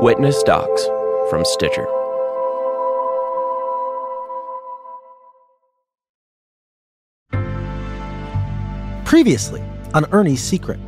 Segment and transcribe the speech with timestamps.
[0.00, 0.84] Witness Docs
[1.30, 1.86] from Stitcher.
[9.06, 9.62] Previously
[9.94, 10.78] on Ernie's Secret.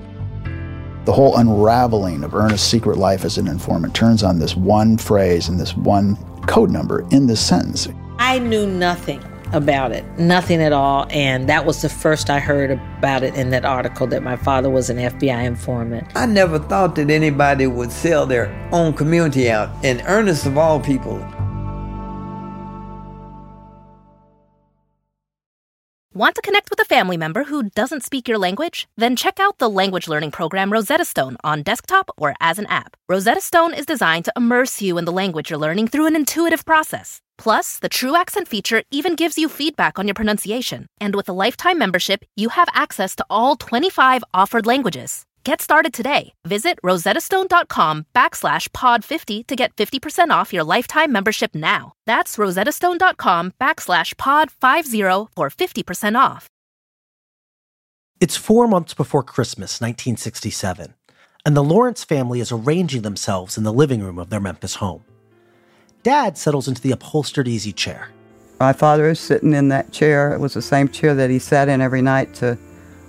[1.06, 5.48] The whole unraveling of Ernest's secret life as an informant turns on this one phrase
[5.48, 7.88] and this one code number in this sentence.
[8.18, 9.22] I knew nothing
[9.52, 11.06] about it, nothing at all.
[11.10, 14.70] And that was the first I heard about it in that article that my father
[14.70, 16.06] was an FBI informant.
[16.14, 20.80] I never thought that anybody would sell their own community out, and Ernest of all
[20.80, 21.24] people.
[26.18, 28.88] Want to connect with a family member who doesn't speak your language?
[28.96, 32.96] Then check out the language learning program Rosetta Stone on desktop or as an app.
[33.08, 36.64] Rosetta Stone is designed to immerse you in the language you're learning through an intuitive
[36.64, 37.20] process.
[37.38, 40.86] Plus, the True Accent feature even gives you feedback on your pronunciation.
[41.00, 45.24] And with a lifetime membership, you have access to all 25 offered languages.
[45.44, 46.34] Get started today.
[46.44, 51.92] Visit rosettastone.com backslash pod 50 to get 50% off your lifetime membership now.
[52.04, 55.00] That's rosettastone.com backslash pod 50
[55.34, 56.48] for 50% off.
[58.20, 60.94] It's four months before Christmas, 1967,
[61.46, 65.04] and the Lawrence family is arranging themselves in the living room of their Memphis home.
[66.04, 68.10] Dad settles into the upholstered easy chair.
[68.60, 70.32] My father is sitting in that chair.
[70.32, 72.56] It was the same chair that he sat in every night to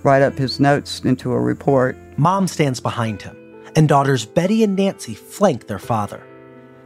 [0.04, 1.98] write up his notes into a report.
[2.18, 3.36] Mom stands behind him,
[3.76, 6.24] and daughters Betty and Nancy flank their father.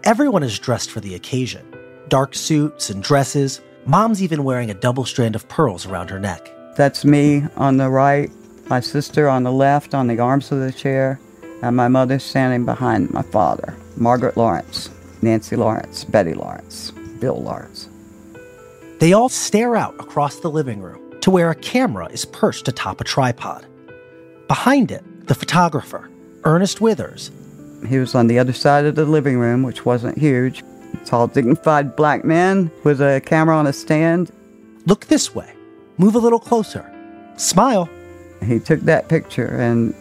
[0.04, 1.66] Everyone is dressed for the occasion
[2.10, 3.62] dark suits and dresses.
[3.86, 6.48] Mom's even wearing a double strand of pearls around her neck.
[6.76, 8.30] That's me on the right,
[8.68, 11.20] my sister on the left on the arms of the chair,
[11.62, 14.90] and my mother standing behind my father, Margaret Lawrence,
[15.24, 17.90] Nancy Lawrence, Betty Lawrence, Bill Lawrence.
[19.00, 23.02] They all stare out across the living room to where a camera is perched atop
[23.02, 23.66] a tripod.
[24.48, 26.10] Behind it, the photographer,
[26.44, 27.32] Ernest Withers.
[27.88, 30.64] He was on the other side of the living room, which wasn't huge.
[31.06, 34.32] Tall, dignified black man with a camera on a stand.
[34.86, 35.54] Look this way.
[35.98, 36.90] Move a little closer.
[37.38, 37.90] Smile.
[38.46, 39.94] He took that picture, and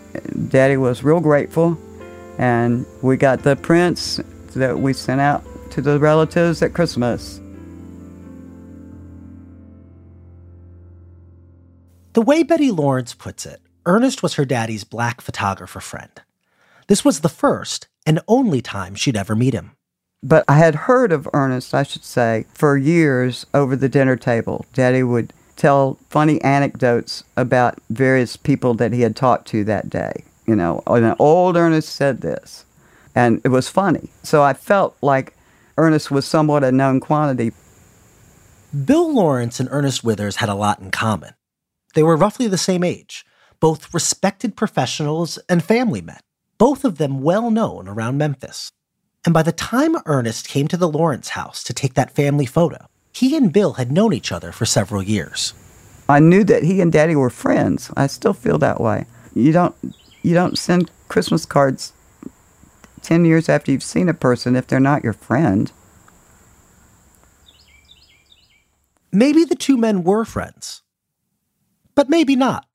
[0.50, 1.78] Daddy was real grateful.
[2.38, 4.20] And we got the prints
[4.54, 7.40] that we sent out to the relatives at Christmas.
[12.12, 16.10] The way Betty Lawrence puts it, Ernest was her daddy's black photographer friend.
[16.88, 19.72] This was the first and only time she'd ever meet him.
[20.22, 24.66] But I had heard of Ernest, I should say, for years over the dinner table.
[24.72, 30.24] Daddy would tell funny anecdotes about various people that he had talked to that day.
[30.46, 32.64] You know, an old Ernest said this,
[33.14, 34.10] and it was funny.
[34.22, 35.34] So I felt like
[35.76, 37.52] Ernest was somewhat a known quantity.
[38.84, 41.34] Bill Lawrence and Ernest Withers had a lot in common.
[41.94, 43.24] They were roughly the same age,
[43.60, 46.20] both respected professionals and family men,
[46.58, 48.72] both of them well known around Memphis.
[49.24, 52.86] And by the time Ernest came to the Lawrence house to take that family photo,
[53.12, 55.54] he and Bill had known each other for several years.
[56.08, 57.90] I knew that he and Daddy were friends.
[57.96, 59.06] I still feel that way.
[59.34, 59.74] You don't
[60.22, 61.92] you don't send Christmas cards
[63.02, 65.72] 10 years after you've seen a person if they're not your friend.
[69.12, 70.82] Maybe the two men were friends,
[71.94, 72.66] but maybe not.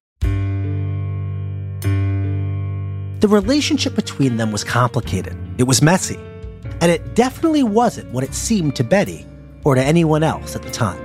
[3.20, 6.20] The relationship between them was complicated, it was messy,
[6.82, 9.26] and it definitely wasn't what it seemed to Betty
[9.64, 11.02] or to anyone else at the time.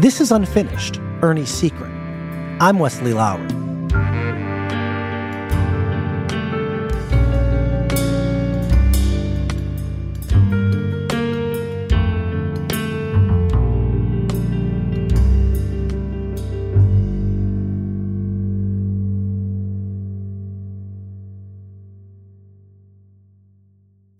[0.00, 1.90] This is Unfinished Ernie's Secret.
[2.60, 3.63] I'm Wesley Lowery.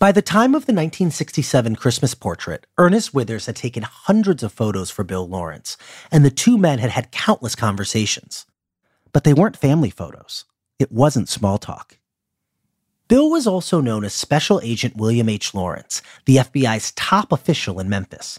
[0.05, 4.91] By the time of the 1967 Christmas portrait, Ernest Withers had taken hundreds of photos
[4.91, 5.79] for Bill Lawrence,
[6.13, 8.45] and the two men had had countless conversations.
[9.15, 10.45] But they weren't family photos.
[10.79, 11.97] It wasn't small talk.
[13.09, 15.55] Bill was also known as Special Agent William H.
[15.55, 18.39] Lawrence, the FBI's top official in Memphis.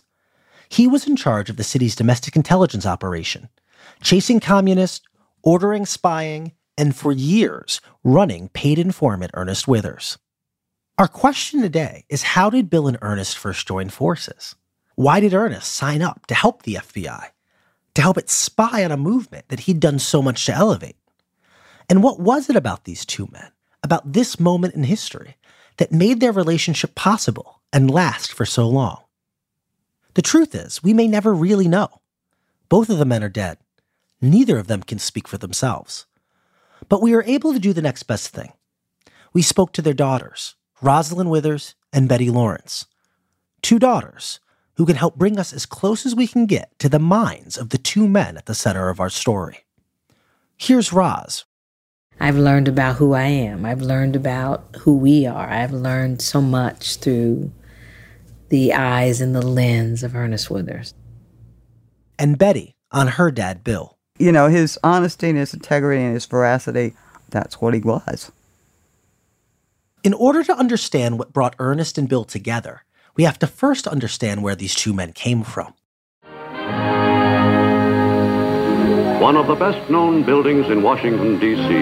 [0.69, 3.49] He was in charge of the city's domestic intelligence operation,
[4.03, 5.01] chasing communists,
[5.41, 10.19] ordering spying, and for years running paid informant Ernest Withers.
[10.97, 14.55] Our question today is how did Bill and Ernest first join forces?
[14.95, 17.31] Why did Ernest sign up to help the FBI?
[17.95, 20.95] To help it spy on a movement that he'd done so much to elevate?
[21.89, 23.51] And what was it about these two men,
[23.83, 25.35] about this moment in history,
[25.77, 29.03] that made their relationship possible and last for so long?
[30.13, 31.99] The truth is, we may never really know.
[32.69, 33.57] Both of the men are dead.
[34.21, 36.05] Neither of them can speak for themselves.
[36.87, 38.53] But we are able to do the next best thing.
[39.33, 42.85] We spoke to their daughters, Rosalind Withers and Betty Lawrence.
[43.61, 44.39] Two daughters
[44.75, 47.69] who can help bring us as close as we can get to the minds of
[47.69, 49.65] the two men at the center of our story.
[50.57, 51.45] Here's Roz.
[52.19, 53.65] I've learned about who I am.
[53.65, 55.49] I've learned about who we are.
[55.49, 57.51] I've learned so much through
[58.49, 60.93] the eyes and the lens of Ernest Withers.
[62.19, 63.97] And Betty on her dad, Bill.
[64.17, 66.93] You know, his honesty and his integrity and his veracity,
[67.29, 68.31] that's what he was.
[70.05, 72.83] In order to understand what brought Ernest and Bill together,
[73.15, 75.73] we have to first understand where these two men came from.
[79.19, 81.73] One of the best known buildings in Washington, D.C.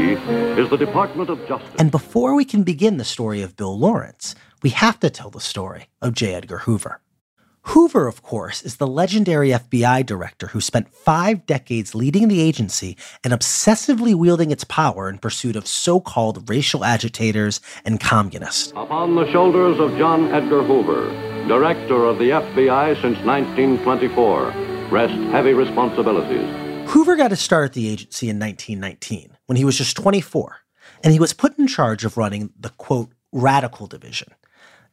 [0.57, 1.75] is the Department of Justice.
[1.77, 5.41] And before we can begin the story of Bill Lawrence, we have to tell the
[5.41, 6.33] story of J.
[6.33, 7.01] Edgar Hoover.
[7.67, 12.97] Hoover, of course, is the legendary FBI director who spent five decades leading the agency
[13.23, 18.71] and obsessively wielding its power in pursuit of so called racial agitators and communists.
[18.75, 21.07] Upon the shoulders of John Edgar Hoover,
[21.47, 24.53] director of the FBI since 1924,
[24.91, 26.89] rest heavy responsibilities.
[26.89, 30.57] Hoover got his start at the agency in 1919 when he was just 24,
[31.01, 34.33] and he was put in charge of running the quote, radical division.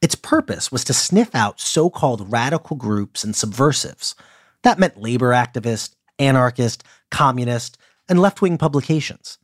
[0.00, 4.14] Its purpose was to sniff out so called radical groups and subversives.
[4.62, 7.76] That meant labor activists, anarchists, communists,
[8.08, 9.38] and left wing publications.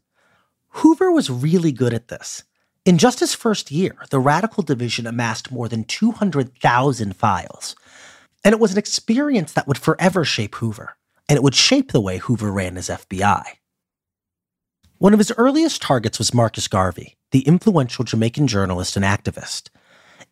[0.69, 2.45] Hoover was really good at this.
[2.85, 7.75] In just his first year, the Radical Division amassed more than 200,000 files.
[8.45, 10.97] And it was an experience that would forever shape Hoover,
[11.29, 13.45] and it would shape the way Hoover ran his FBI.
[14.99, 19.69] One of his earliest targets was Marcus Garvey, the influential Jamaican journalist and activist.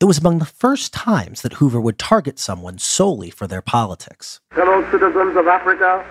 [0.00, 4.40] It was among the first times that Hoover would target someone solely for their politics.
[4.52, 6.04] Fellow citizens of Africa,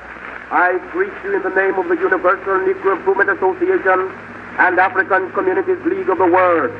[0.51, 4.09] I greet you in the name of the Universal Negro Improvement Association
[4.57, 6.71] and African Communities League of the World.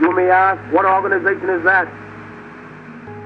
[0.00, 1.88] You may ask, what organization is that?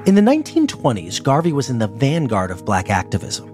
[0.07, 3.53] In the 1920s, Garvey was in the vanguard of black activism.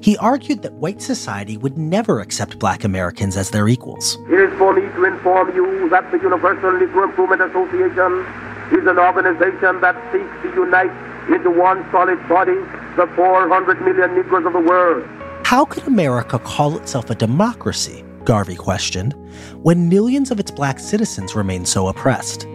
[0.00, 4.16] He argued that white society would never accept black Americans as their equals.
[4.30, 8.24] It is for me to inform you that the Universal Negro Improvement Association
[8.72, 10.92] is an organization that seeks to unite
[11.30, 12.56] into one solid body
[12.96, 15.06] the 400 million Negroes of the world.
[15.44, 19.14] How could America call itself a democracy, Garvey questioned,
[19.62, 22.46] when millions of its black citizens remain so oppressed?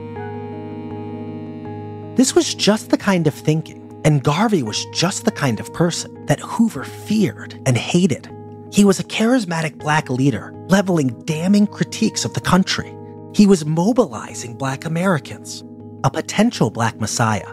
[2.17, 6.25] This was just the kind of thinking, and Garvey was just the kind of person
[6.25, 8.29] that Hoover feared and hated.
[8.73, 12.93] He was a charismatic black leader, leveling damning critiques of the country.
[13.33, 15.63] He was mobilizing black Americans,
[16.03, 17.47] a potential black messiah.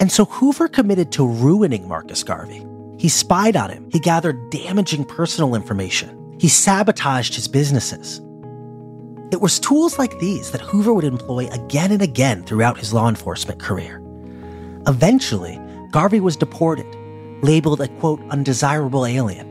[0.00, 2.66] And so Hoover committed to ruining Marcus Garvey.
[2.98, 8.20] He spied on him, he gathered damaging personal information, he sabotaged his businesses.
[9.32, 13.08] It was tools like these that Hoover would employ again and again throughout his law
[13.08, 14.00] enforcement career.
[14.86, 15.60] Eventually,
[15.90, 16.86] Garvey was deported,
[17.42, 19.46] labeled a quote, undesirable alien,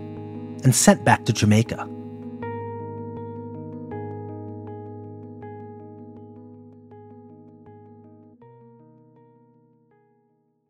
[0.64, 1.90] and sent back to Jamaica.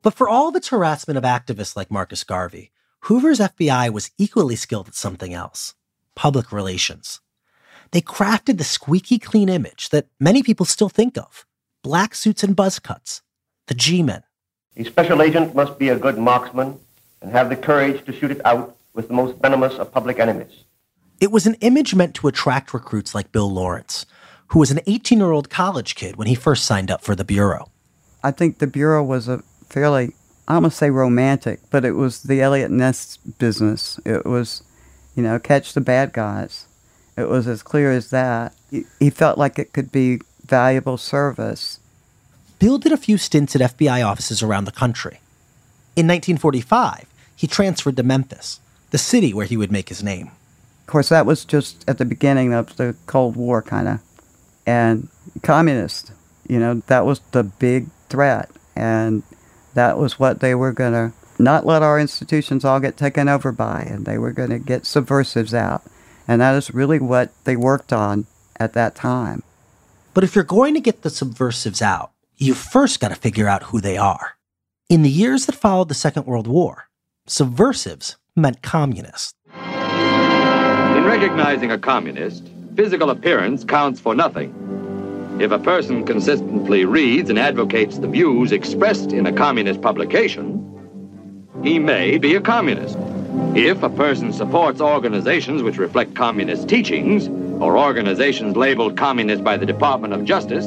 [0.04, 2.72] But for all of its harassment of activists like Marcus Garvey,
[3.04, 5.74] Hoover's FBI was equally skilled at something else
[6.16, 7.22] public relations.
[7.92, 11.48] They crafted the squeaky clean image that many people still think of
[11.82, 13.22] black suits and buzz cuts,
[13.68, 14.24] the G men.
[14.78, 16.80] A special agent must be a good marksman
[17.22, 20.66] and have the courage to shoot it out with the most venomous of public enemies.
[21.20, 24.06] It was an image meant to attract recruits like Bill Lawrence,
[24.48, 27.26] who was an 18 year old college kid when he first signed up for the
[27.26, 27.72] Bureau.
[28.24, 29.44] I think the Bureau was a
[29.74, 30.14] fairly,
[30.48, 34.00] I to say romantic, but it was the Eliot Ness business.
[34.06, 34.62] It was,
[35.16, 36.68] you know, catch the bad guys.
[37.18, 38.54] It was as clear as that.
[38.70, 41.80] He, he felt like it could be valuable service.
[42.60, 45.20] Bill did a few stints at FBI offices around the country.
[45.96, 48.60] In 1945, he transferred to Memphis,
[48.92, 50.28] the city where he would make his name.
[50.82, 54.00] Of course, that was just at the beginning of the Cold War, kind of.
[54.68, 55.10] And
[55.42, 56.12] communist,
[56.48, 58.52] you know, that was the big threat.
[58.76, 59.24] And
[59.74, 63.52] that was what they were going to not let our institutions all get taken over
[63.52, 65.84] by, and they were going to get subversives out.
[66.28, 68.28] And that is really what they worked on
[68.60, 69.44] at that time.
[70.14, 73.64] But if you're going to get the subversives out, you first got to figure out
[73.64, 74.38] who they are.
[74.90, 76.88] In the years that followed the Second World War,
[77.26, 79.34] subversives meant communists.
[79.56, 84.54] In recognizing a communist, physical appearance counts for nothing.
[85.40, 90.60] If a person consistently reads and advocates the views expressed in a communist publication,
[91.64, 92.98] he may be a communist.
[93.56, 97.28] If a person supports organizations which reflect communist teachings
[97.62, 100.66] or organizations labeled communist by the Department of Justice,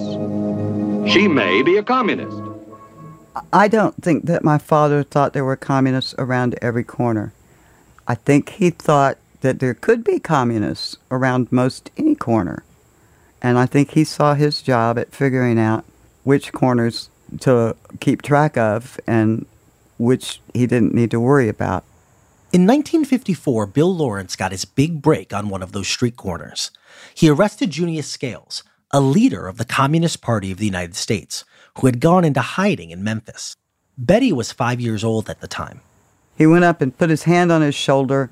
[1.10, 2.36] she may be a communist.
[3.52, 7.32] I don't think that my father thought there were communists around every corner.
[8.08, 12.64] I think he thought that there could be communists around most any corner.
[13.42, 15.84] And I think he saw his job at figuring out
[16.24, 19.46] which corners to keep track of and
[19.98, 21.84] which he didn't need to worry about.
[22.52, 26.70] In 1954, Bill Lawrence got his big break on one of those street corners.
[27.14, 28.62] He arrested Junius Scales,
[28.92, 31.44] a leader of the Communist Party of the United States,
[31.78, 33.56] who had gone into hiding in Memphis.
[33.98, 35.80] Betty was five years old at the time.
[36.36, 38.30] He went up and put his hand on his shoulder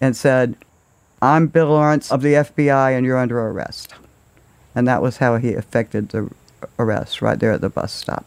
[0.00, 0.56] and said,
[1.20, 3.94] I'm Bill Lawrence of the FBI and you're under arrest.
[4.74, 6.30] And that was how he effected the
[6.78, 8.24] arrest right there at the bus stop.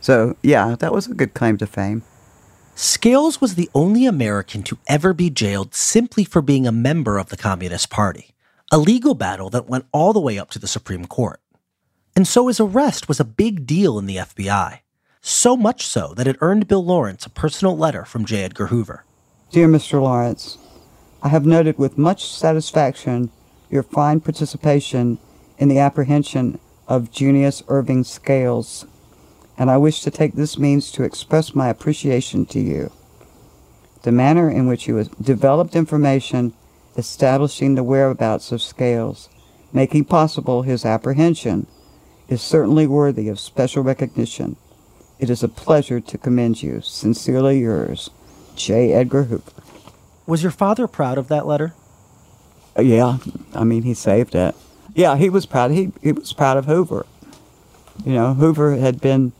[0.00, 2.02] So, yeah, that was a good claim to fame.
[2.74, 7.28] Scales was the only American to ever be jailed simply for being a member of
[7.28, 8.34] the Communist Party,
[8.72, 11.38] a legal battle that went all the way up to the Supreme Court.
[12.16, 14.80] And so his arrest was a big deal in the FBI,
[15.20, 18.42] so much so that it earned Bill Lawrence a personal letter from J.
[18.42, 19.04] Edgar Hoover.
[19.50, 20.00] Dear Mr.
[20.00, 20.56] Lawrence,
[21.22, 23.30] I have noted with much satisfaction
[23.70, 25.18] your fine participation
[25.62, 28.84] in the apprehension of Junius Irving Scales
[29.56, 32.90] and I wish to take this means to express my appreciation to you.
[34.02, 36.52] The manner in which you developed information
[36.96, 39.28] establishing the whereabouts of Scales,
[39.72, 41.68] making possible his apprehension,
[42.26, 44.56] is certainly worthy of special recognition.
[45.20, 46.80] It is a pleasure to commend you.
[46.80, 48.10] Sincerely yours,
[48.56, 48.92] J.
[48.92, 49.62] Edgar Hoover.
[50.26, 51.72] Was your father proud of that letter?
[52.76, 53.18] Uh, yeah,
[53.54, 54.56] I mean, he saved it.
[54.94, 55.70] Yeah, he was proud.
[55.70, 57.06] He, he was proud of Hoover.
[58.04, 59.32] You know, Hoover had been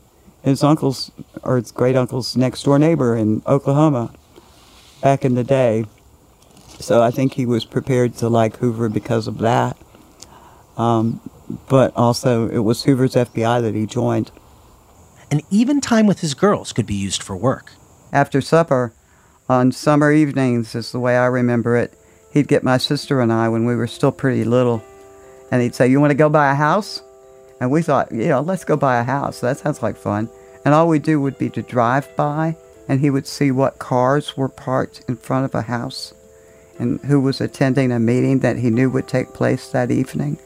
[0.43, 1.11] his uncle's
[1.43, 4.13] or his great uncle's next door neighbor in Oklahoma
[5.01, 5.85] back in the day.
[6.79, 9.77] So I think he was prepared to like Hoover because of that.
[10.77, 11.21] Um,
[11.69, 14.31] but also, it was Hoover's FBI that he joined.
[15.29, 17.71] And even time with his girls could be used for work.
[18.11, 18.93] After supper,
[19.49, 21.97] on summer evenings, is the way I remember it,
[22.31, 24.83] he'd get my sister and I when we were still pretty little,
[25.53, 27.03] and he'd say, You want to go buy a house?
[27.59, 29.39] And we thought, you know, let's go buy a house.
[29.39, 30.27] That sounds like fun.
[30.65, 32.57] And all we'd do would be to drive by,
[32.87, 36.15] and he would see what cars were parked in front of a house
[36.79, 40.39] and who was attending a meeting that he knew would take place that evening.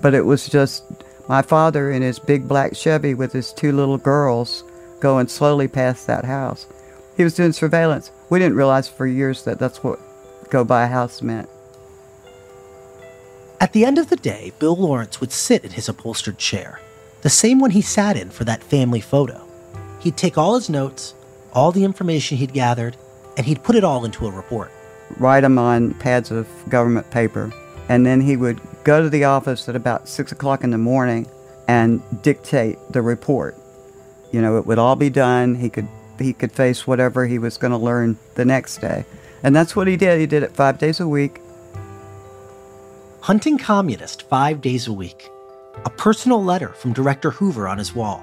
[0.00, 0.84] But it was just
[1.28, 4.62] my father in his big black Chevy with his two little girls
[5.00, 6.68] going slowly past that house.
[7.16, 8.12] He was doing surveillance.
[8.30, 9.98] We didn't realize for years that that's what
[10.48, 11.48] go buy a house meant.
[13.64, 16.82] At the end of the day, Bill Lawrence would sit in his upholstered chair,
[17.22, 19.42] the same one he sat in for that family photo.
[20.00, 21.14] He'd take all his notes,
[21.54, 22.98] all the information he'd gathered,
[23.38, 24.70] and he'd put it all into a report.
[25.16, 27.50] Write them on pads of government paper,
[27.88, 31.26] and then he would go to the office at about six o'clock in the morning
[31.66, 33.56] and dictate the report.
[34.30, 35.54] You know, it would all be done.
[35.54, 39.06] He could he could face whatever he was going to learn the next day,
[39.42, 40.20] and that's what he did.
[40.20, 41.40] He did it five days a week
[43.24, 45.30] Hunting Communist five days a week.
[45.86, 48.22] A personal letter from Director Hoover on his wall.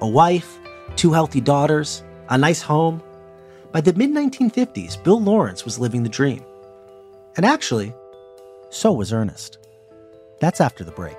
[0.00, 0.60] A wife,
[0.94, 3.02] two healthy daughters, a nice home.
[3.72, 6.44] By the mid 1950s, Bill Lawrence was living the dream.
[7.36, 7.92] And actually,
[8.70, 9.58] so was Ernest.
[10.38, 11.18] That's after the break.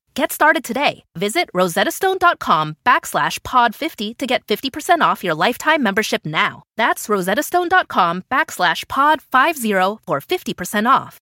[0.13, 1.05] Get started today.
[1.15, 6.63] Visit rosettastone.com backslash pod50 to get 50% off your lifetime membership now.
[6.75, 11.17] That's rosettastone.com backslash pod50 for 50% off.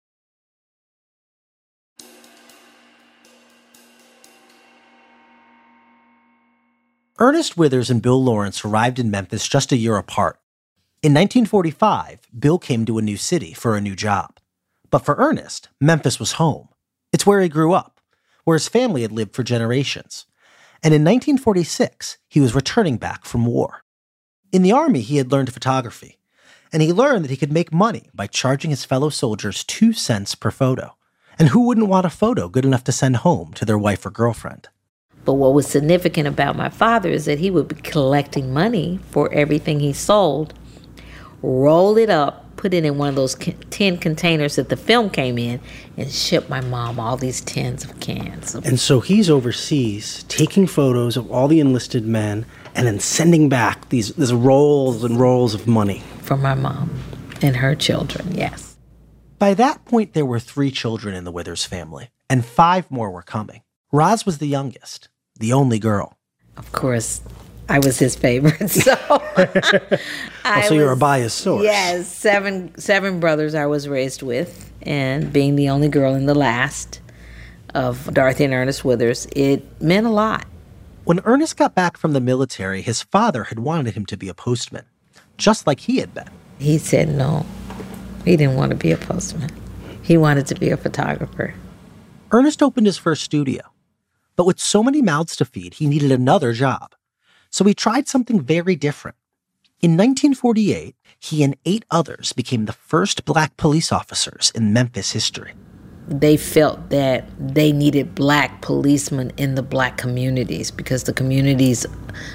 [7.17, 10.37] Ernest Withers and Bill Lawrence arrived in Memphis just a year apart.
[11.01, 14.37] In 1945, Bill came to a new city for a new job.
[14.91, 16.67] But for Ernest, Memphis was home.
[17.13, 17.94] It's where he grew up
[18.45, 20.25] where his family had lived for generations.
[20.81, 23.83] And in 1946, he was returning back from war.
[24.51, 26.19] In the army, he had learned photography,
[26.71, 30.35] and he learned that he could make money by charging his fellow soldiers two cents
[30.35, 30.95] per photo.
[31.37, 34.09] And who wouldn't want a photo good enough to send home to their wife or
[34.09, 34.69] girlfriend?
[35.25, 39.31] But what was significant about my father is that he would be collecting money for
[39.33, 40.53] everything he sold,
[41.41, 43.35] roll it up, put it in one of those
[43.69, 45.59] tin containers that the film came in,
[45.97, 48.55] and ship my mom all these tins of cans.
[48.55, 52.43] And so he's overseas taking photos of all the enlisted men
[52.73, 56.01] and then sending back these, these rolls and rolls of money.
[56.23, 56.89] For my mom
[57.43, 58.77] and her children, yes.
[59.37, 63.21] By that point, there were three children in the Withers family, and five more were
[63.21, 63.61] coming.
[63.91, 66.17] Roz was the youngest, the only girl.
[66.57, 67.21] Of course,
[67.67, 68.69] I was his favorite.
[68.85, 71.63] So, oh, so you're a biased source.
[71.63, 76.35] Yes, seven seven brothers I was raised with, and being the only girl in the
[76.35, 77.01] last
[77.73, 80.45] of Dorothy and Ernest Withers, it meant a lot.
[81.03, 84.33] When Ernest got back from the military, his father had wanted him to be a
[84.33, 84.85] postman,
[85.37, 86.29] just like he had been.
[86.59, 87.45] He said no.
[88.23, 89.51] He didn't want to be a postman.
[90.01, 91.53] He wanted to be a photographer.
[92.31, 93.61] Ernest opened his first studio,
[94.35, 96.95] but with so many mouths to feed, he needed another job.
[97.55, 99.15] So he tried something very different.
[99.79, 105.53] In 1948, he and eight others became the first black police officers in Memphis history.
[106.09, 111.85] They felt that they needed black policemen in the black communities because the communities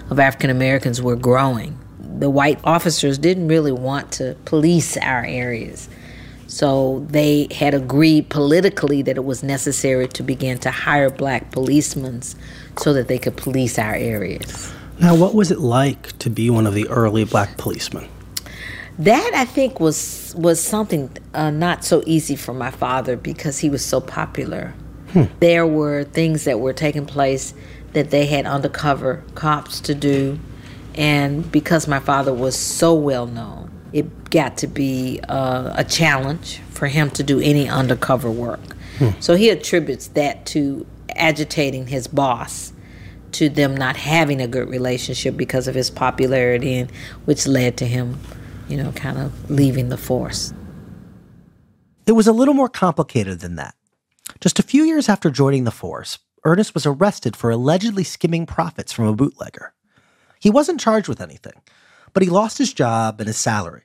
[0.09, 1.79] of African Americans were growing.
[2.19, 5.91] The white officers didn't really want to police our areas.
[6.47, 12.23] So they had agreed politically that it was necessary to begin to hire black policemen
[12.79, 14.73] so that they could police our areas.
[15.01, 18.07] Now, what was it like to be one of the early black policemen?
[18.99, 23.71] That I think was was something uh, not so easy for my father because he
[23.71, 24.75] was so popular.
[25.13, 25.25] Hmm.
[25.41, 27.55] There were things that were taking place
[27.95, 30.39] that they had undercover cops to do,
[30.95, 36.61] and because my father was so well known, it got to be uh, a challenge
[36.73, 38.75] for him to do any undercover work.
[38.99, 39.19] Hmm.
[39.19, 42.75] So he attributes that to agitating his boss
[43.33, 46.91] to them not having a good relationship because of his popularity, and
[47.25, 48.19] which led to him,
[48.69, 50.53] you know, kind of leaving the force.
[52.07, 53.75] It was a little more complicated than that.
[54.41, 58.93] Just a few years after joining the force, Ernest was arrested for allegedly skimming profits
[58.93, 59.75] from a bootlegger.
[60.41, 61.61] He wasn't charged with anything,
[62.13, 63.83] but he lost his job and his salary.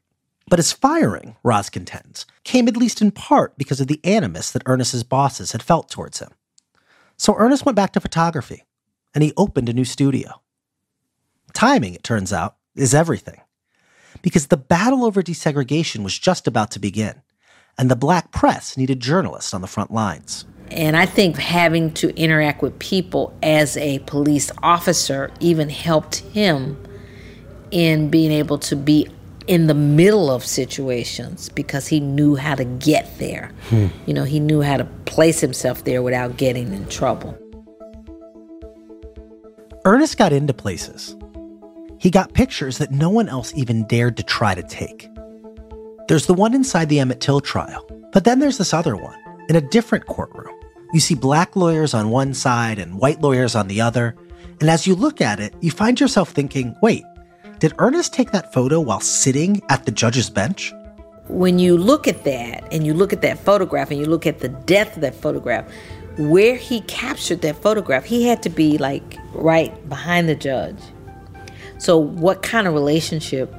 [0.47, 4.63] But his firing, Roz contends, came at least in part because of the animus that
[4.65, 6.29] Ernest's bosses had felt towards him.
[7.17, 8.63] So Ernest went back to photography,
[9.15, 10.41] and he opened a new studio.
[11.53, 13.39] Timing, it turns out, is everything.
[14.21, 17.21] Because the battle over desegregation was just about to begin,
[17.77, 20.45] and the black press needed journalists on the front lines.
[20.71, 26.77] And I think having to interact with people as a police officer even helped him
[27.71, 29.07] in being able to be
[29.47, 33.51] in the middle of situations because he knew how to get there.
[33.69, 33.87] Hmm.
[34.07, 37.37] You know, he knew how to place himself there without getting in trouble.
[39.87, 41.15] Ernest got into places.
[41.99, 45.07] He got pictures that no one else even dared to try to take.
[46.07, 49.55] There's the one inside the Emmett Till trial, but then there's this other one in
[49.55, 50.55] a different courtroom.
[50.91, 54.15] You see black lawyers on one side and white lawyers on the other,
[54.59, 57.03] and as you look at it, you find yourself thinking, wait,
[57.59, 60.73] did Ernest take that photo while sitting at the judge's bench?
[61.27, 64.39] When you look at that and you look at that photograph and you look at
[64.39, 65.71] the depth of that photograph,
[66.17, 70.77] where he captured that photograph, he had to be like right behind the judge.
[71.77, 73.53] So, what kind of relationship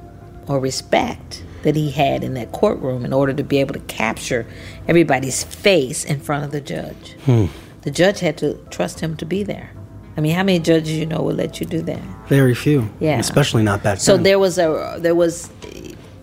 [0.48, 4.46] or respect that he had in that courtroom in order to be able to capture
[4.88, 7.12] everybody's face in front of the judge?
[7.24, 7.46] Hmm.
[7.82, 9.70] The judge had to trust him to be there.
[10.16, 12.00] I mean, how many judges you know would let you do that?
[12.28, 12.88] Very few.
[13.00, 14.20] Yeah, especially not back so then.
[14.20, 15.50] So there was a there was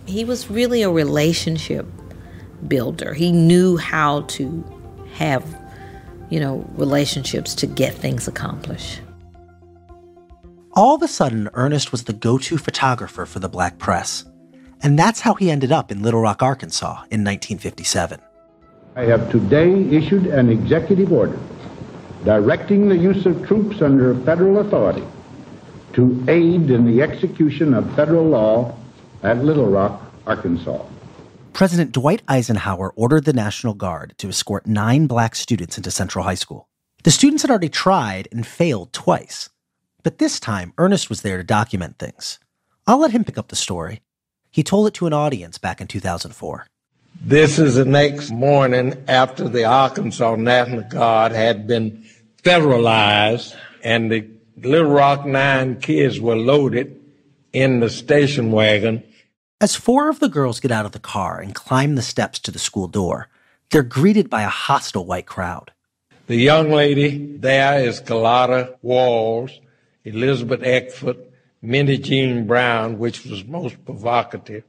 [0.06, 1.86] he was really a relationship
[2.68, 3.14] builder.
[3.14, 4.64] He knew how to
[5.14, 5.46] have
[6.34, 9.02] you know, relationships to get things accomplished.
[10.72, 14.26] All of a sudden, Ernest was the go to photographer for the black press.
[14.82, 18.20] And that's how he ended up in Little Rock, Arkansas in 1957.
[18.96, 21.38] I have today issued an executive order
[22.26, 25.04] directing the use of troops under federal authority
[25.94, 28.76] to aid in the execution of federal law
[29.22, 30.84] at Little Rock, Arkansas.
[31.54, 36.34] President Dwight Eisenhower ordered the National Guard to escort nine black students into Central High
[36.34, 36.68] School.
[37.04, 39.50] The students had already tried and failed twice,
[40.02, 42.40] but this time Ernest was there to document things.
[42.88, 44.02] I'll let him pick up the story.
[44.50, 46.66] He told it to an audience back in 2004.
[47.22, 52.04] This is the next morning after the Arkansas National Guard had been
[52.42, 57.00] federalized and the Little Rock Nine kids were loaded
[57.54, 59.04] in the station wagon
[59.64, 62.52] as four of the girls get out of the car and climb the steps to
[62.52, 63.30] the school door,
[63.72, 65.72] They're greeted by a hostile white crowd.
[66.28, 69.62] The young lady there is Carlotta Walls,
[70.04, 71.16] Elizabeth Eckford,
[71.64, 74.66] Minnijean Brown, which was most provocative.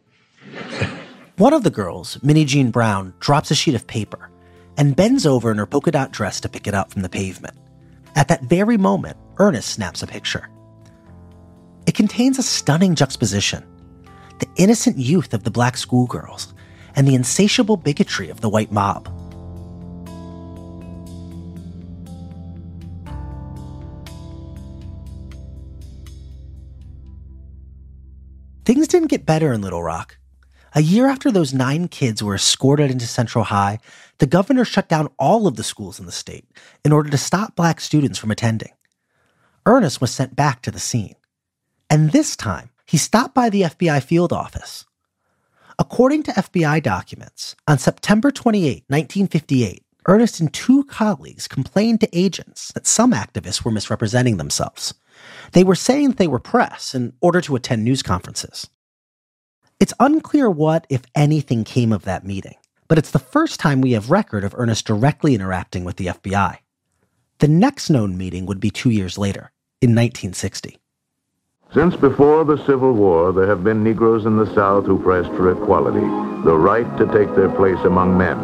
[1.38, 4.30] One of the girls, Minnijean Brown, drops a sheet of paper
[4.76, 7.56] and bends over in her polka dot dress to pick it up from the pavement.
[8.14, 10.48] At that very moment, Ernest snaps a picture.
[11.84, 13.64] It contains a stunning juxtaposition
[14.38, 16.52] the innocent youth of the black schoolgirls
[16.96, 19.08] and the insatiable bigotry of the white mob.
[28.64, 30.16] Things didn't get better in Little Rock.
[30.74, 33.78] A year after those nine kids were escorted into Central High,
[34.18, 36.46] the governor shut down all of the schools in the state
[36.84, 38.72] in order to stop black students from attending.
[39.66, 41.14] Ernest was sent back to the scene.
[41.90, 44.84] And this time, he stopped by the FBI field office.
[45.78, 52.72] According to FBI documents, on September 28, 1958, Ernest and two colleagues complained to agents
[52.74, 54.94] that some activists were misrepresenting themselves.
[55.52, 58.68] They were saying that they were press in order to attend news conferences.
[59.80, 62.54] It's unclear what, if anything, came of that meeting,
[62.86, 66.58] but it's the first time we have record of Ernest directly interacting with the FBI.
[67.38, 70.78] The next known meeting would be two years later, in 1960.
[71.74, 75.50] Since before the Civil War, there have been Negroes in the South who pressed for
[75.50, 76.06] equality,
[76.44, 78.38] the right to take their place among men.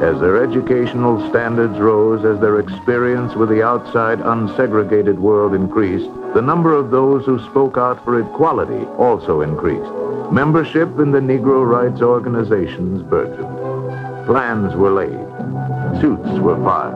[0.00, 6.42] As their educational standards rose, as their experience with the outside unsegregated world increased, the
[6.42, 9.90] number of those who spoke out for equality also increased.
[10.30, 14.26] Membership in the Negro rights organizations burgeoned.
[14.26, 16.00] Plans were laid.
[16.00, 16.95] Suits were filed.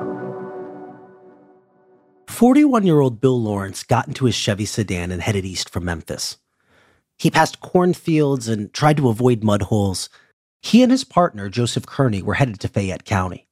[2.40, 6.38] 41 year old Bill Lawrence got into his Chevy sedan and headed east from Memphis.
[7.18, 10.08] He passed cornfields and tried to avoid mud holes.
[10.62, 13.46] He and his partner, Joseph Kearney, were headed to Fayette County.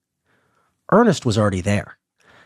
[0.91, 1.99] Ernest was already there.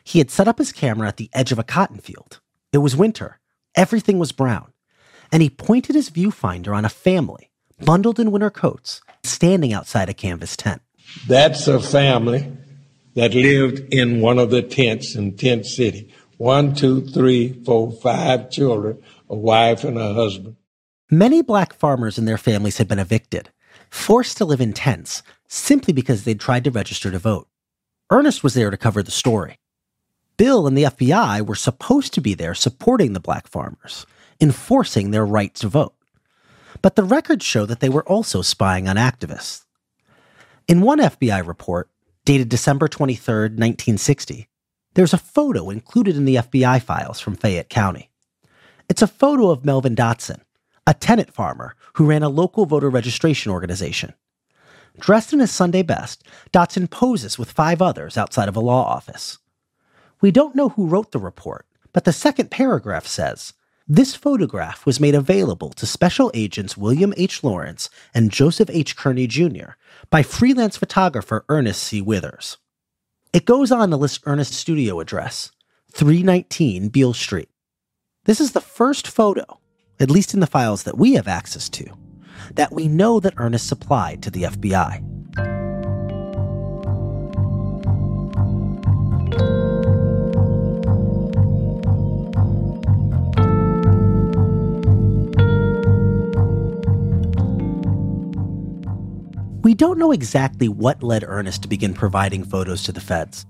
[0.02, 2.40] He had set up his camera at the edge of a cotton field.
[2.72, 3.38] It was winter.
[3.76, 4.72] Everything was brown.
[5.31, 7.52] And he pointed his viewfinder on a family,
[7.85, 10.83] bundled in winter coats, standing outside a canvas tent.
[11.28, 12.52] That's a family
[13.14, 16.12] that lived in one of the tents in Tent City
[16.42, 19.00] one, two, three, four, five children,
[19.31, 20.57] a wife and a husband.
[21.09, 23.50] Many black farmers and their families had been evicted,
[23.90, 27.46] forced to live in tents simply because they'd tried to register to vote.
[28.11, 29.61] Ernest was there to cover the story.
[30.37, 34.05] Bill and the FBI were supposed to be there supporting the black farmers,
[34.40, 35.94] enforcing their right to vote.
[36.81, 39.64] But the records show that they were also spying on activists.
[40.66, 41.88] In one FBI report,
[42.24, 44.48] dated December 23, 1960,
[44.94, 48.11] there's a photo included in the FBI files from Fayette County.
[48.88, 50.40] It's a photo of Melvin Dotson,
[50.87, 54.12] a tenant farmer who ran a local voter registration organization.
[54.98, 59.38] Dressed in his Sunday best, Dotson poses with five others outside of a law office.
[60.20, 63.55] We don't know who wrote the report, but the second paragraph says
[63.88, 67.42] this photograph was made available to Special Agents William H.
[67.42, 68.96] Lawrence and Joseph H.
[68.96, 69.72] Kearney Jr.
[70.11, 72.00] by freelance photographer Ernest C.
[72.00, 72.59] Withers.
[73.33, 75.53] It goes on to list Ernest's studio address,
[75.92, 77.49] 319 Beale Street.
[78.25, 79.59] This is the first photo,
[79.99, 81.87] at least in the files that we have access to,
[82.57, 85.12] that we know that Ernest supplied to the FBI.
[99.83, 103.47] Don't know exactly what led Ernest to begin providing photos to the feds,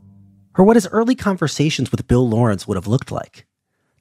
[0.57, 3.45] or what his early conversations with Bill Lawrence would have looked like.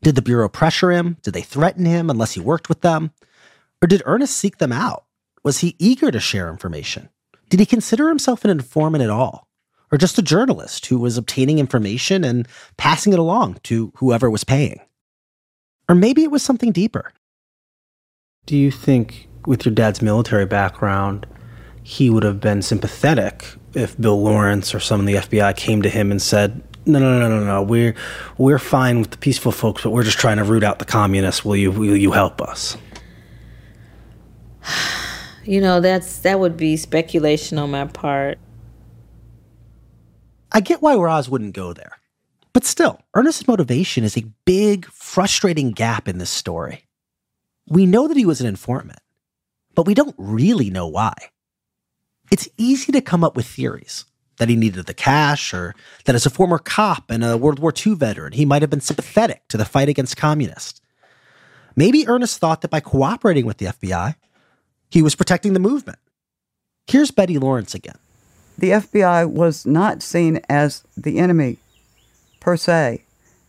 [0.02, 1.17] Did the Bureau pressure him?
[1.24, 3.12] Did they threaten him unless he worked with them?
[3.82, 5.04] Or did Ernest seek them out?
[5.44, 7.10] Was he eager to share information?
[7.50, 9.50] Did he consider himself an informant at all?
[9.91, 14.46] Or just a journalist who was obtaining information and passing it along to whoever was
[14.46, 14.80] paying?
[15.89, 17.12] Or maybe it was something deeper.
[18.46, 21.28] Do you think, with your dad's military background,
[21.84, 25.89] he would have been sympathetic if Bill Lawrence or some of the FBI came to
[25.89, 27.62] him and said, "No, no, no, no, no.
[27.62, 27.96] We're
[28.38, 31.44] we're fine with the peaceful folks, but we're just trying to root out the communists.
[31.46, 32.78] Will you will you help us?"
[35.44, 38.38] You know, that's that would be speculation on my part.
[40.52, 41.98] I get why Roz wouldn't go there.
[42.54, 46.86] But still, Ernest's motivation is a big, frustrating gap in this story.
[47.70, 49.00] We know that he was an informant,
[49.74, 51.13] but we don't really know why.
[52.32, 54.06] It's easy to come up with theories
[54.38, 57.74] that he needed the cash or that as a former cop and a World War
[57.86, 60.82] II veteran, he might have been sympathetic to the fight against communists.
[61.76, 64.15] Maybe Ernest thought that by cooperating with the FBI,
[64.89, 66.00] he was protecting the movement.
[66.88, 67.98] Here's Betty Lawrence again.
[68.58, 71.58] the FBI was not seen as the enemy
[72.39, 73.04] per se.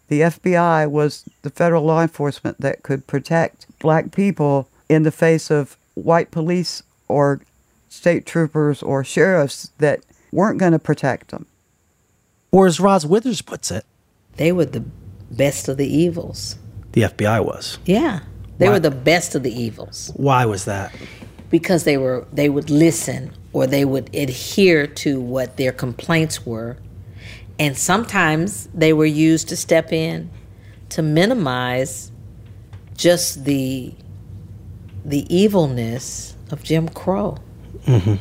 [0.08, 5.50] The FBI was the federal law enforcement that could protect black people in the face
[5.50, 7.40] of white police or
[7.92, 10.00] state troopers or sheriffs that
[10.32, 11.46] weren't going to protect them.
[12.50, 13.84] Or as Roz Withers puts it,
[14.36, 14.84] they were the
[15.30, 16.56] best of the evils.
[16.92, 17.78] The FBI was.
[17.84, 18.20] Yeah.
[18.56, 18.72] They Why?
[18.74, 20.92] were the best of the evils Why was that?
[21.50, 26.78] because they were they would listen or they would adhere to what their complaints were.
[27.58, 30.30] And sometimes they were used to step in
[30.90, 32.10] to minimize
[32.96, 33.94] just the
[35.04, 37.36] the evilness of Jim Crow.
[37.84, 38.14] Hmm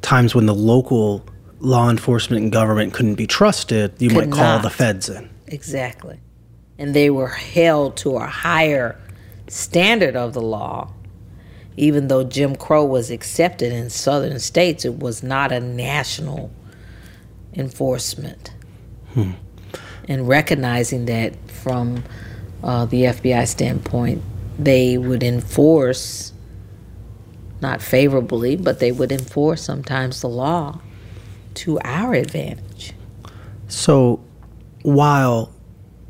[0.00, 1.24] Times when the local
[1.60, 4.62] law enforcement and government couldn't be trusted, you Could might call not.
[4.62, 5.28] the feds in.
[5.48, 6.20] Exactly.
[6.78, 8.98] And they were held to a higher
[9.48, 10.92] standard of the law.
[11.76, 16.50] Even though Jim Crow was accepted in southern states, it was not a national
[17.54, 18.52] enforcement.
[19.14, 19.32] Hmm.
[20.08, 22.04] And recognizing that from
[22.62, 24.22] uh, the FBI standpoint,
[24.58, 26.27] they would enforce,
[27.60, 30.80] not favorably, but they would enforce sometimes the law
[31.54, 32.92] to our advantage.
[33.66, 34.20] So
[34.82, 35.52] while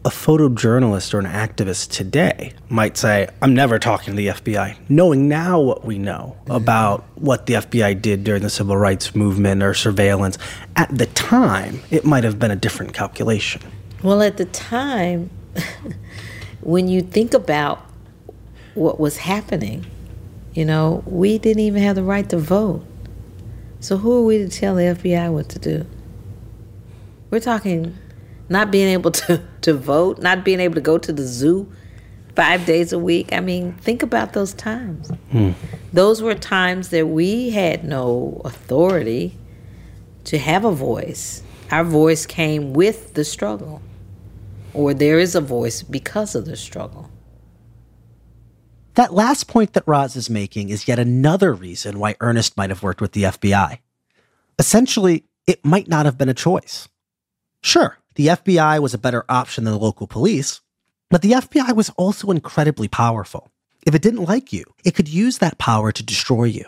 [0.05, 5.29] a photojournalist or an activist today might say, I'm never talking to the FBI, knowing
[5.29, 6.53] now what we know mm-hmm.
[6.53, 10.39] about what the FBI did during the civil rights movement or surveillance,
[10.77, 13.61] at the time, it might have been a different calculation.
[14.03, 15.31] Well, at the time,
[16.61, 17.85] when you think about
[18.75, 19.85] what was happening,
[20.59, 22.85] you know, we didn't even have the right to vote.
[23.79, 25.87] So who are we to tell the FBI what to do?
[27.31, 27.97] We're talking
[28.49, 31.71] not being able to, to vote, not being able to go to the zoo
[32.35, 33.33] five days a week.
[33.33, 35.12] I mean, think about those times.
[35.31, 35.53] Hmm.
[35.92, 39.38] Those were times that we had no authority
[40.25, 41.44] to have a voice.
[41.71, 43.81] Our voice came with the struggle,
[44.75, 47.11] or there is a voice because of the struggle.
[48.99, 52.83] That last point that Roz is making is yet another reason why Ernest might have
[52.83, 53.79] worked with the FBI.
[54.59, 56.89] Essentially, it might not have been a choice.
[57.63, 60.63] Sure, the FBI was a better option than the local police,
[61.11, 63.53] but the FBI was also incredibly powerful.
[63.87, 66.65] If it didn't like you, it could use that power to destroy you.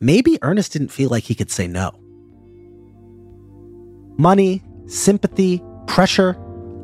[0.00, 1.98] Maybe Ernest didn't feel like he could say no.
[4.18, 6.36] Money, sympathy, pressure,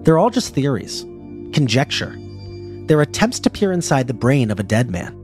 [0.05, 1.03] they're all just theories,
[1.53, 2.18] conjecture.
[2.87, 5.14] They're attempts to peer inside the brain of a dead man.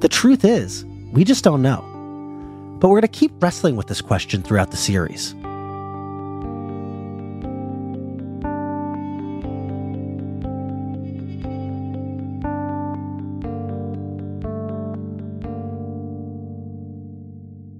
[0.00, 1.86] The truth is, we just don't know.
[2.80, 5.34] But we're going to keep wrestling with this question throughout the series.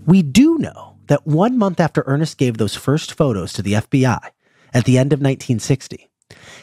[0.07, 4.19] We do know that one month after Ernest gave those first photos to the FBI,
[4.75, 6.10] at the end of 1960,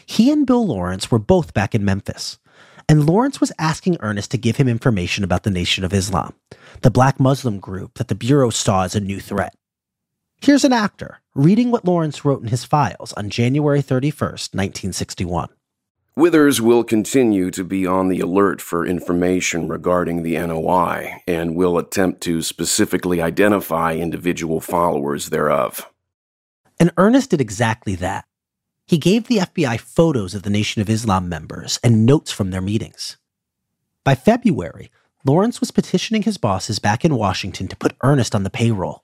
[0.08, 2.40] he and Bill Lawrence were both back in Memphis.
[2.88, 6.34] And Lawrence was asking Ernest to give him information about the Nation of Islam,
[6.82, 9.54] the black Muslim group that the Bureau saw as a new threat.
[10.42, 15.50] Here's an actor reading what Lawrence wrote in his files on January 31st, 1961.
[16.16, 21.78] Withers will continue to be on the alert for information regarding the NOI and will
[21.78, 25.86] attempt to specifically identify individual followers thereof.
[26.80, 28.27] And Ernest did exactly that.
[28.88, 32.62] He gave the FBI photos of the Nation of Islam members and notes from their
[32.62, 33.18] meetings.
[34.06, 34.92] By February,
[35.26, 39.04] Lawrence was petitioning his bosses back in Washington to put Ernest on the payroll.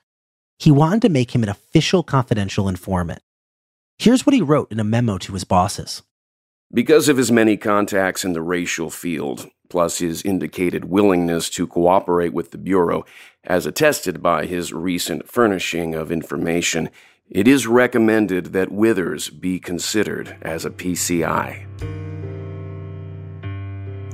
[0.58, 3.22] He wanted to make him an official confidential informant.
[3.98, 6.02] Here's what he wrote in a memo to his bosses.
[6.74, 12.34] Because of his many contacts in the racial field, plus his indicated willingness to cooperate
[12.34, 13.04] with the Bureau,
[13.44, 16.90] as attested by his recent furnishing of information,
[17.30, 21.66] it is recommended that Withers be considered as a PCI.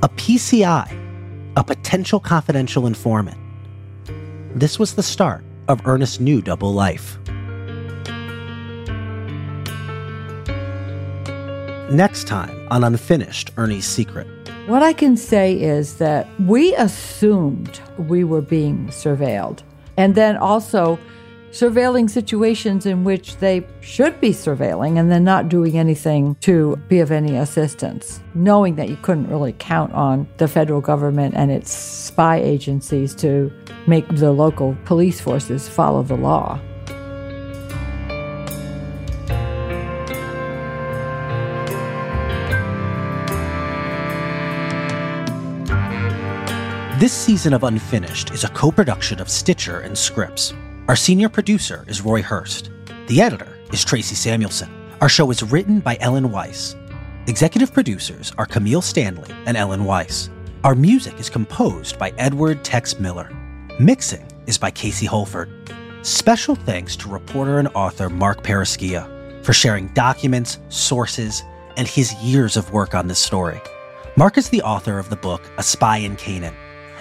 [0.02, 3.36] A PCI, a potential confidential informant.
[4.54, 7.18] This was the start of Ernest's new double life.
[11.90, 14.26] Next time on Unfinished Ernie's Secret.
[14.66, 19.62] What I can say is that we assumed we were being surveilled.
[19.96, 20.98] And then also
[21.50, 27.00] surveilling situations in which they should be surveilling and then not doing anything to be
[27.00, 31.72] of any assistance, knowing that you couldn't really count on the federal government and its
[31.72, 33.52] spy agencies to
[33.86, 36.58] make the local police forces follow the law.
[47.00, 50.52] This season of Unfinished is a co production of Stitcher and Scripps.
[50.90, 52.72] Our senior producer is Roy Hurst.
[53.06, 54.68] The editor is Tracy Samuelson.
[55.00, 56.74] Our show is written by Ellen Weiss.
[57.28, 60.30] Executive producers are Camille Stanley and Ellen Weiss.
[60.64, 63.30] Our music is composed by Edward Tex Miller.
[63.78, 65.48] Mixing is by Casey Holford.
[66.02, 71.44] Special thanks to reporter and author Marc Perrusquia for sharing documents, sources,
[71.76, 73.60] and his years of work on this story.
[74.16, 76.56] Mark is the author of the book A Spy in Canaan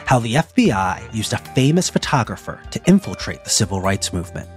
[0.09, 4.49] How the FBI Used a Famous Photographer to Infiltrate the Civil Rights Movement.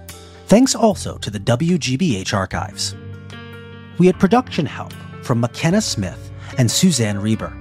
[0.47, 2.95] Thanks also to the WGBH Archives.
[3.99, 7.55] We had production help from McKenna Smith and Suzanne Reber.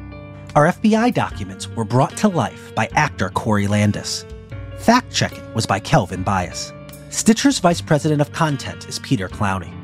[0.56, 4.24] Our FBI documents were brought to life by actor Corey Landis.
[4.78, 6.72] Fact checking was by Kelvin Bias.
[7.10, 9.74] Stitcher's Vice President of Content is Peter Clowney.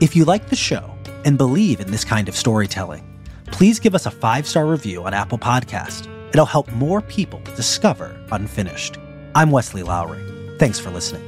[0.00, 3.04] If you like the show and believe in this kind of storytelling,
[3.48, 6.08] please give us a five star review on Apple Podcast.
[6.30, 8.98] It'll help more people discover Unfinished.
[9.34, 10.24] I'm Wesley Lowery.
[10.58, 11.27] Thanks for listening.